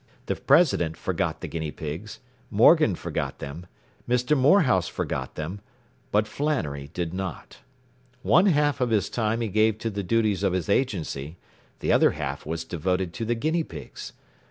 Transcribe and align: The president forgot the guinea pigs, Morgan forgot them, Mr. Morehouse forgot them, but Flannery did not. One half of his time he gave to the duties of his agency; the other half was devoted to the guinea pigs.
The 0.25 0.35
president 0.35 0.97
forgot 0.97 1.41
the 1.41 1.47
guinea 1.47 1.69
pigs, 1.69 2.21
Morgan 2.49 2.95
forgot 2.95 3.37
them, 3.37 3.67
Mr. 4.09 4.35
Morehouse 4.35 4.87
forgot 4.87 5.35
them, 5.35 5.61
but 6.11 6.27
Flannery 6.27 6.89
did 6.95 7.13
not. 7.13 7.59
One 8.23 8.47
half 8.47 8.81
of 8.81 8.89
his 8.89 9.11
time 9.11 9.41
he 9.41 9.47
gave 9.47 9.77
to 9.77 9.91
the 9.91 10.01
duties 10.01 10.41
of 10.41 10.53
his 10.53 10.69
agency; 10.69 11.37
the 11.81 11.91
other 11.91 12.13
half 12.17 12.47
was 12.47 12.63
devoted 12.63 13.13
to 13.13 13.25
the 13.25 13.35
guinea 13.35 13.63
pigs. 13.63 14.13